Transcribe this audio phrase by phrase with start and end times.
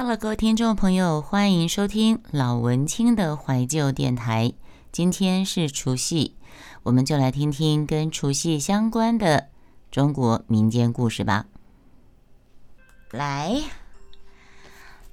[0.00, 4.52] Hello，各位听众朋友，欢迎收听老文青的怀旧电台。
[4.92, 6.36] 今天是除夕，
[6.84, 9.48] 我们就来听听跟除夕相关的
[9.90, 11.46] 中国民间故事吧。
[13.10, 13.60] 来，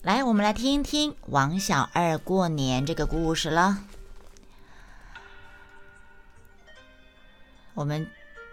[0.00, 3.84] 来，我们来听听王小二过年这个故事了。
[7.74, 8.10] 我们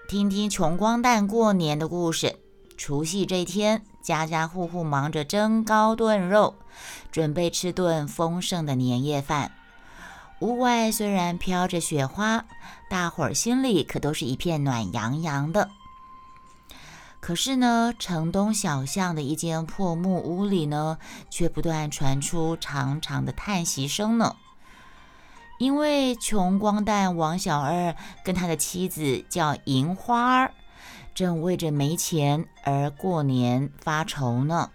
[0.09, 2.35] 听听穷光蛋过年的故事。
[2.75, 3.85] 除夕这一天。
[4.07, 6.55] 家家户户忙着蒸糕炖肉，
[7.11, 9.51] 准备吃顿丰盛的年夜饭。
[10.39, 12.45] 屋外虽然飘着雪花，
[12.89, 15.69] 大伙儿心里可都是一片暖洋洋的。
[17.19, 24.37] 可是呢，城东小巷的一间破木屋里呢，却不断传出长长的叹息声呢。
[25.59, 27.93] 因为穷光蛋王小二
[28.23, 30.53] 跟他的妻子叫银花儿。
[31.17, 34.69] 正为着没钱而过年发愁呢。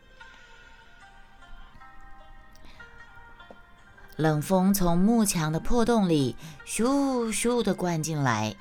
[4.16, 6.34] 冷风从木墙的破洞里
[6.66, 8.56] 咻咻的灌进来，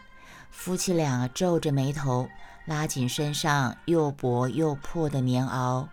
[0.51, 2.29] 夫妻俩皱着眉头，
[2.65, 5.87] 拉紧身上又薄又破的棉袄，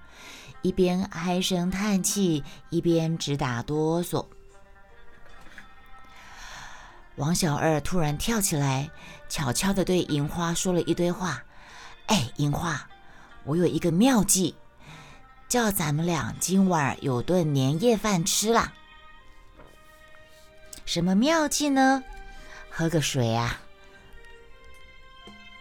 [0.61, 4.27] 一边唉声叹气，一边直打哆嗦。
[7.17, 8.91] 王小二突然跳起来，
[9.31, 11.45] 悄悄地对银花说了一堆话。
[12.09, 12.89] 哎，樱花，
[13.45, 14.55] 我有一个妙计，
[15.49, 18.73] 叫咱们俩今晚有顿年夜饭吃啦。
[20.85, 22.03] 什么妙计呢？
[22.71, 23.61] 喝个水啊！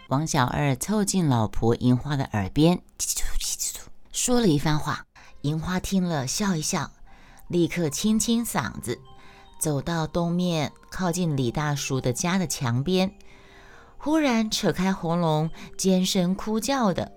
[0.07, 2.81] 王小二凑近老婆银花的耳边，
[4.11, 5.05] 说了一番话。
[5.41, 6.91] 银花听了，笑一笑，
[7.47, 8.99] 立刻清清嗓子，
[9.59, 13.13] 走到东面，靠近李大叔的家的墙边。
[13.97, 17.11] 忽然扯开喉咙，尖声哭叫的：“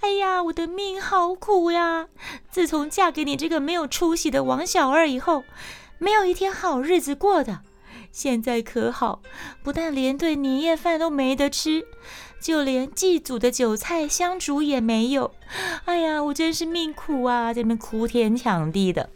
[0.00, 2.08] 哎呀，我的命好苦呀！
[2.50, 5.44] 自从嫁给你这个没有出息的王小二以后，
[5.98, 7.60] 没有一天好日子过的。
[8.10, 9.20] 现在可好，
[9.62, 11.84] 不但连顿年夜饭都没得吃，
[12.40, 15.34] 就连祭祖的酒菜香烛也没有。
[15.84, 17.52] 哎呀，我真是命苦啊！
[17.52, 19.10] 这边哭天抢地的。”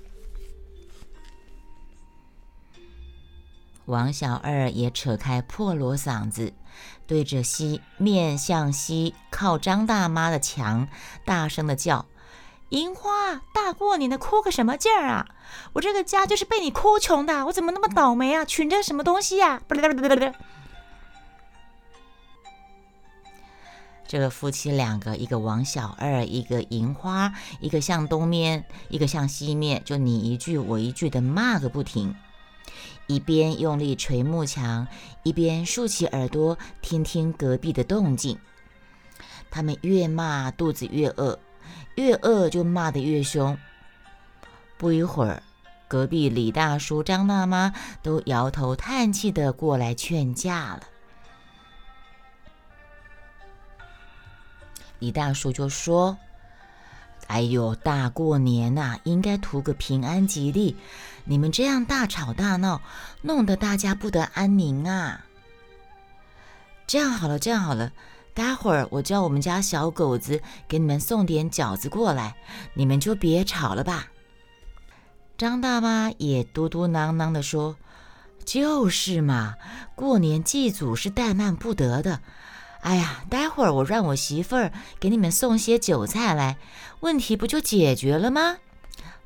[3.87, 6.53] 王小二也扯开破锣嗓子。
[7.09, 10.87] 对着西面向西靠张大妈的墙，
[11.25, 12.05] 大声的叫
[12.69, 15.27] ：“银花，大过年的哭个什么劲儿啊！
[15.73, 18.45] 我这个家就是被你哭穷的，我怎么那么倒霉啊？
[18.45, 19.63] 娶这什么东西呀？”
[24.07, 32.15] 这个夫妻两个，一个王小二，一个银花，一个向东面，一个向西面，就你一句我一句的骂个不停。
[33.09, 34.87] 一边用力捶木墙，
[35.25, 38.39] 一边竖起耳朵听听隔壁的动静。
[39.51, 41.39] 他们越骂肚子越饿，
[41.97, 43.59] 越饿就骂得越凶。
[44.77, 45.43] 不一会儿，
[45.89, 50.83] 隔壁李大叔、张大妈都摇头叹气的过来劝架了。
[54.99, 56.19] 李大叔就说
[57.29, 60.77] ：“哎呦，大过年呐，应该图个平安吉利。”
[61.31, 62.81] 你们这样大吵大闹，
[63.21, 65.27] 弄得大家不得安宁啊！
[66.87, 67.93] 这样好了，这样好了，
[68.33, 72.35] 待会儿我叫我们家小狗子给你们送点饺子过来，
[72.73, 74.07] 你们就别吵了吧。
[75.37, 77.77] 张大妈也嘟嘟囔囔地说
[78.47, 79.55] ：“就是嘛，
[79.95, 82.21] 过年祭祖是怠慢不得的。
[82.81, 86.57] 哎呀，待会儿我让我媳妇儿给你们送些韭菜来，
[87.01, 88.59] 问题不就解决了吗？”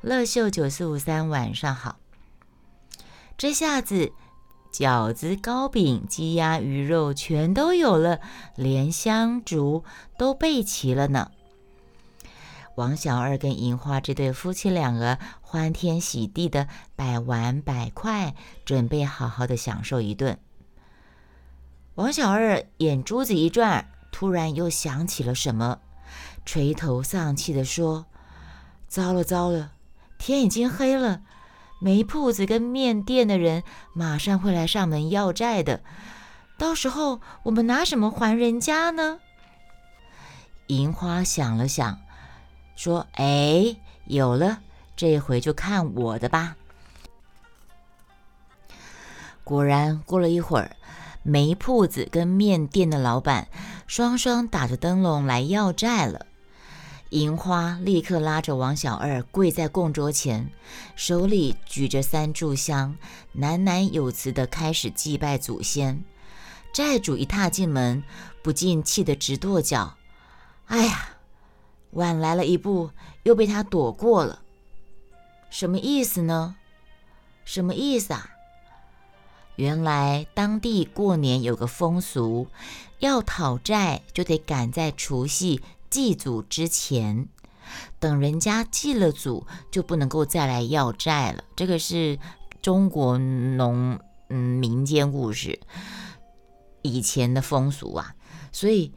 [0.01, 1.97] 乐秀九四五三，晚上好。
[3.37, 4.11] 这下子
[4.71, 8.19] 饺子、糕饼、鸡鸭鱼肉全都有了，
[8.55, 9.83] 连香烛
[10.17, 11.31] 都备齐了呢。
[12.75, 18.33] 王小二跟银花这对夫妻两个欢天喜地的摆碗摆筷，
[18.65, 20.39] 准备好好的享受一顿。
[21.95, 25.79] 王小二眼珠子一转，突然又想起了什么，
[26.43, 28.07] 垂头丧气的说
[28.89, 29.73] ：“糟了，糟了！”
[30.17, 31.21] 天已经黑了，
[31.79, 33.63] 煤铺子跟面店的人
[33.93, 35.83] 马上会来上门要债的，
[36.57, 39.19] 到时候我们拿什么还人家呢？
[40.67, 41.99] 银花想了想，
[42.75, 43.75] 说：“哎，
[44.05, 44.61] 有了，
[44.95, 46.55] 这回就看我的吧。”
[49.43, 50.75] 果然，过了一会儿，
[51.23, 53.47] 煤铺子跟面店的老板
[53.87, 56.27] 双双打着灯笼来要债了。
[57.09, 60.49] 银花立刻拉着王小二跪在供桌前，
[60.95, 62.97] 手里举着三炷香，
[63.37, 66.03] 喃喃有词地开始祭拜祖先。
[66.73, 68.03] 债主一踏进门，
[68.41, 69.95] 不禁气得直跺脚
[70.65, 71.09] ：“哎呀，
[71.91, 72.89] 晚来了一步，
[73.21, 74.41] 又被他躲过了。”
[75.51, 76.55] 什么意思呢？
[77.45, 78.32] 什么意思啊？
[79.55, 82.47] 原来当地过年有个风俗，
[82.99, 87.27] 要讨债就得赶在除夕祭祖之前，
[87.99, 91.43] 等人家祭了祖，就不能够再来要债了。
[91.55, 92.17] 这个是
[92.61, 95.59] 中国农嗯民间故事，
[96.81, 98.15] 以前的风俗啊。
[98.51, 98.91] 所以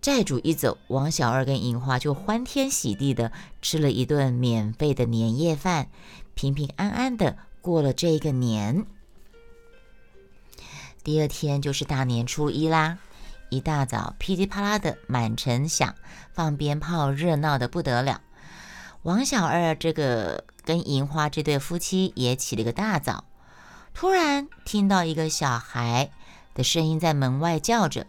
[0.00, 3.30] 债主一走，王小二跟银花就欢天喜地的
[3.60, 5.90] 吃了一顿免费的年夜饭，
[6.34, 8.86] 平平安安的过了这个年。
[11.04, 12.98] 第二天就是大年初一啦，
[13.50, 15.94] 一大早噼里啪啦的满城响，
[16.32, 18.20] 放鞭炮，热闹的不得了。
[19.02, 23.24] 王小二这个跟银花这对夫妻也起了个大早，
[23.92, 26.12] 突然听到一个小孩
[26.54, 28.06] 的声音在门外叫着：“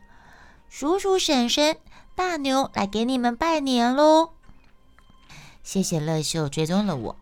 [0.69, 1.77] 叔叔婶婶，
[2.13, 4.33] 大牛来给你们拜年喽！”
[5.63, 7.15] 谢谢乐秀追踪了我。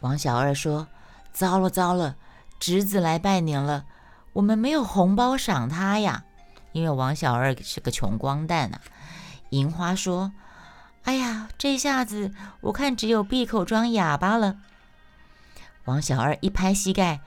[0.00, 0.88] 王小二说
[1.32, 2.16] ：“糟了糟了，
[2.58, 3.84] 侄子来拜年了。”
[4.34, 6.24] 我们没有红包赏他呀，
[6.72, 8.80] 因为王小二是个穷光蛋呐。
[9.50, 10.32] 银花说
[11.04, 14.58] ：“哎呀，这下子我看只有闭口装哑巴了。”
[15.86, 17.20] 王小二一拍膝盖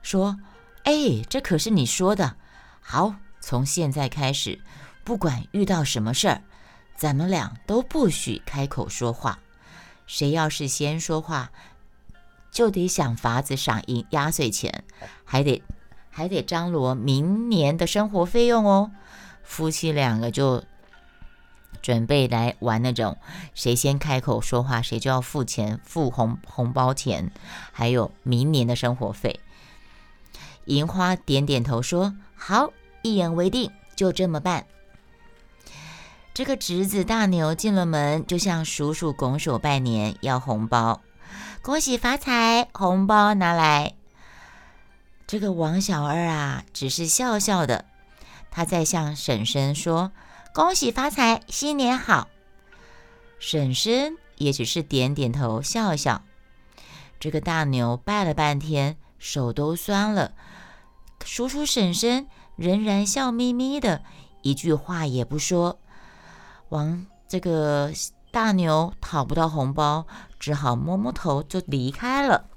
[0.00, 0.38] 说
[0.84, 2.36] ：“哎，这可是你说的。
[2.80, 4.60] 好，从现在开始，
[5.04, 6.42] 不管遇到什么事儿，
[6.96, 9.38] 咱们俩都不许开口说话。
[10.06, 11.50] 谁要是先说话，
[12.50, 14.84] 就得想法子赏银压岁钱，
[15.26, 15.62] 还得。”
[16.14, 18.92] 还得张罗明年的生活费用哦。
[19.42, 20.62] 夫妻两个就
[21.82, 23.18] 准备来玩那种，
[23.52, 27.32] 谁先开口说话，谁就要付钱，付红红包钱，
[27.72, 29.40] 还有明年的生活费。
[30.66, 32.70] 银花点点头说：“好，
[33.02, 34.66] 一言为定，就这么办。”
[36.32, 41.02] 这个侄子大牛进了门，就向叔叔拱手拜年，要红包，
[41.60, 43.94] 恭喜发财，红包拿来。
[45.34, 47.86] 这个王小二啊，只是笑笑的，
[48.52, 50.12] 他在向婶婶说
[50.54, 52.28] ：“恭喜发财，新年好。”
[53.40, 56.22] 婶婶也只是点点头，笑笑。
[57.18, 60.34] 这个大牛拜了半天，手都酸了。
[61.24, 64.02] 叔叔婶婶仍然笑眯眯的，
[64.42, 65.80] 一句话也不说。
[66.68, 67.90] 王这个
[68.30, 70.06] 大牛讨不到红包，
[70.38, 72.50] 只好摸摸头就离开了。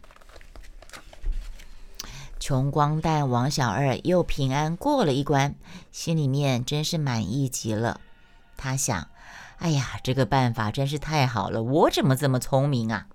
[2.48, 5.56] 穷光蛋王小二又平安过了一关，
[5.92, 8.00] 心里面真是满意极了。
[8.56, 9.10] 他想
[9.60, 13.08] ：“哎呀，这个办法真是太好了，我怎么这么聪明啊？”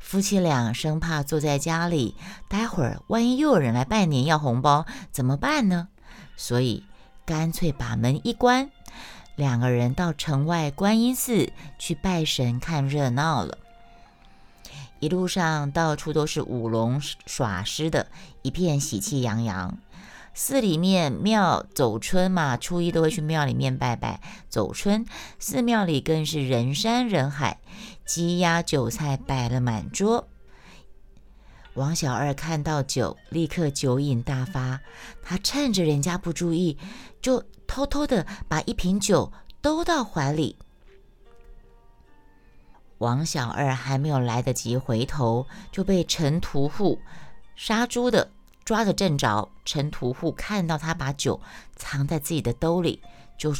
[0.00, 2.16] 夫妻俩生怕坐在家里，
[2.48, 5.86] 待会儿万一又有人来拜年要红包，怎么办呢？
[6.36, 6.82] 所以
[7.24, 8.68] 干脆把门一关，
[9.36, 13.56] 两个人到城外观音寺去拜神看热闹了。
[14.98, 18.06] 一路上到处都是舞龙耍狮的，
[18.42, 19.78] 一片喜气洋洋。
[20.32, 25.06] 寺里面庙走春嘛，初一都会去庙里面拜拜走春。
[25.38, 27.58] 寺庙里更是人山人海，
[28.04, 30.28] 鸡鸭酒菜摆了满桌。
[31.72, 34.80] 王小二看到酒，立刻酒瘾大发，
[35.22, 36.76] 他趁着人家不注意，
[37.20, 40.56] 就偷偷的把一瓶酒兜到怀里。
[42.98, 46.98] 王小二还没有来得及回头，就被陈屠户
[47.54, 48.30] 杀猪的
[48.64, 49.50] 抓得正着。
[49.64, 51.40] 陈屠户看到他把酒
[51.74, 53.02] 藏在自己的兜里，
[53.36, 53.54] 就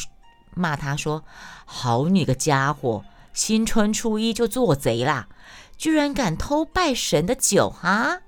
[0.54, 1.22] 骂他说
[1.66, 5.28] ：“好你个家伙，新春初一就做贼啦，
[5.76, 8.20] 居然敢偷拜神的酒啊！”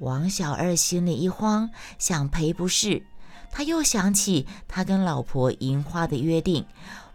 [0.00, 3.04] 王小二心里一慌，想赔不是，
[3.50, 6.66] 他又想起他跟老婆银花的约定，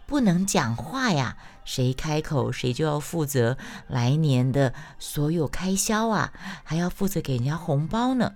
[0.05, 1.37] 不能讲话呀。
[1.65, 8.33] 谁开口，谁就要负责来年的所有开销啊，还要负责给人家红包呢。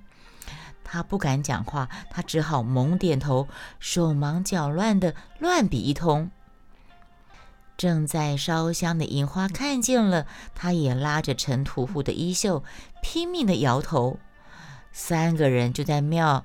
[0.83, 3.47] 他不敢讲话，他只好猛点头，
[3.79, 6.31] 手忙脚乱的乱比一通。
[7.75, 12.63] 正在烧香的银花看见了，他也拉着陈屠户的衣袖，
[13.03, 14.17] 拼命的摇头。
[14.91, 16.43] 三个人就在庙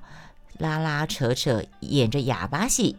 [0.59, 2.97] 拉拉扯扯，演着哑巴戏，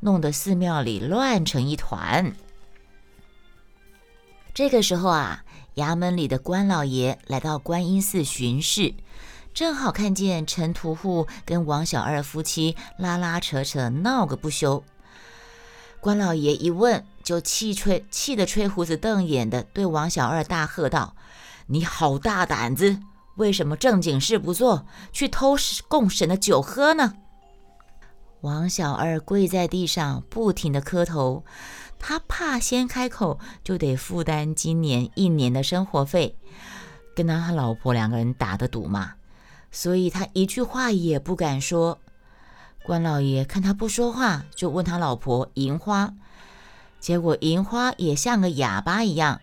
[0.00, 2.34] 弄得寺庙里乱成一团。
[4.54, 5.44] 这个时候啊，
[5.76, 8.94] 衙门里的官老爷来到观音寺巡视，
[9.54, 14.84] 正好看见陈屠户跟王小二夫妻拉拉扯扯闹个不休。
[16.00, 21.16] 官老爷一问，就气吹气得吹胡子瞪眼的对王小二大喝道
[21.68, 22.98] ：“你好大胆子！
[23.36, 25.56] 为什么正经事不做，去偷
[25.88, 27.14] 供神的酒喝呢？”
[28.42, 31.44] 王小二跪在地上，不停的磕头。
[32.04, 36.36] 他怕先开口就得负担今年一年的生活费，
[37.14, 39.12] 跟他老婆两个人打的赌嘛，
[39.70, 42.00] 所以他一句话也不敢说。
[42.82, 46.12] 关老爷看他不说话，就问他老婆银花，
[46.98, 49.40] 结果银花也像个哑巴一样。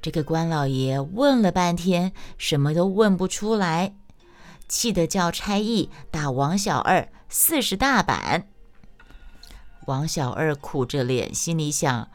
[0.00, 3.96] 这个关老爷问了半天，什么都问不出来，
[4.68, 8.46] 气得叫差役打王小二四十大板。
[9.86, 12.08] 王小二苦着脸，心里想：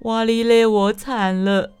[0.00, 1.72] 哇哩嘞，我惨了。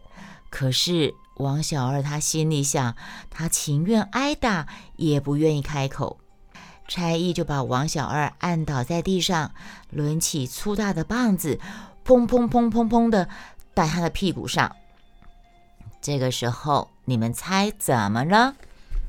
[0.50, 2.94] 可是王小二他心里想，
[3.30, 4.66] 他情愿挨打，
[4.96, 6.18] 也不愿意开口。
[6.88, 9.52] 差役就把王小二按倒在地上，
[9.90, 11.58] 抡起粗大的棒子，
[12.04, 13.28] 砰砰砰砰砰的
[13.72, 14.76] 打他的屁股上。
[16.00, 18.54] 这个时候，你们猜怎么了？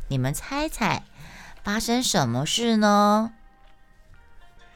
[0.09, 1.03] 你们猜猜，
[1.63, 3.31] 发生什么事呢？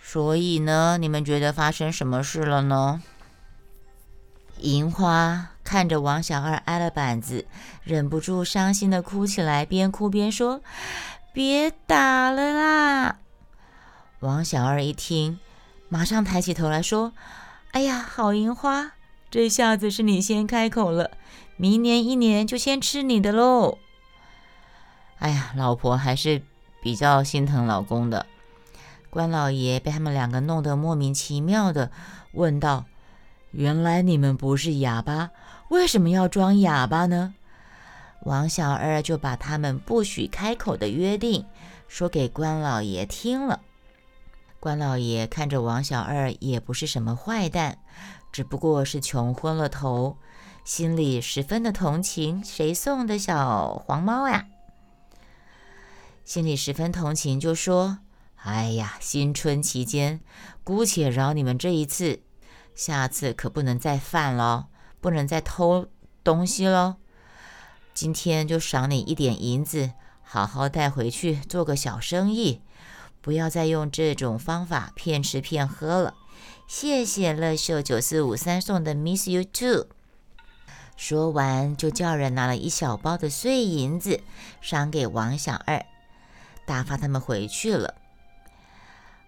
[0.09, 3.03] 所以呢，你们觉得发生什么事了呢？
[4.59, 7.45] 银花看着王小二挨了板子，
[7.83, 10.61] 忍不住伤心的哭起来，边哭边说。
[11.33, 13.17] 别打了啦！
[14.21, 15.41] 王小二一听，
[15.89, 17.11] 马上抬起头来说
[17.73, 18.93] ：“哎呀，好银花，
[19.29, 21.11] 这下子是你先开口了，
[21.57, 23.77] 明年一年就先吃你的喽。”
[25.19, 26.41] 哎呀，老婆还是
[26.81, 28.25] 比较心疼老公的。
[29.17, 31.89] 关老爷被他们两个弄得莫名其妙的，
[32.33, 32.85] 问道
[33.49, 35.31] ：“原来你们不是哑巴，
[35.69, 37.33] 为什么要装哑巴呢？”
[38.21, 41.47] 王小二就把他们不许开口的约定
[41.87, 43.61] 说给关老爷听了。
[44.59, 47.79] 关老爷看着王小二也不是什么坏蛋，
[48.31, 50.17] 只不过是穷昏了头，
[50.63, 54.45] 心里十分的同情谁送的小黄猫呀？
[56.23, 57.97] 心里十分同情，就说
[58.43, 60.21] ：“哎呀，新春期间，
[60.63, 62.21] 姑且饶你们这一次，
[62.73, 64.67] 下次可不能再犯了，
[65.01, 65.87] 不能再偷
[66.23, 66.95] 东西喽。”
[67.93, 69.91] 今天就赏你一点银子，
[70.21, 72.61] 好好带回去做个小生意，
[73.21, 76.13] 不要再用这种方法骗吃骗喝了。
[76.67, 79.87] 谢谢乐秀九四五三送的 Miss You Too。
[80.95, 84.21] 说完就叫人拿了一小包的碎银子
[84.61, 85.85] 赏给王小二，
[86.65, 87.95] 打发他们回去了。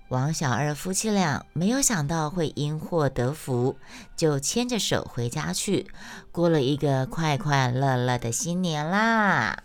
[0.10, 3.78] 王小二夫妻俩没有想到会因祸得福，
[4.16, 5.88] 就牵着手回家去，
[6.32, 9.64] 过了一个快快乐乐的新年啦。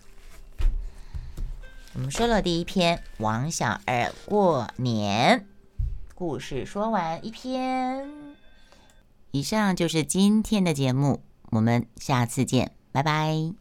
[1.94, 5.40] 我们说了第一篇《王小二过年》
[6.14, 8.06] 故事，说完一篇，
[9.30, 11.22] 以上就是今天的节目，
[11.52, 13.54] 我们下次见，拜拜。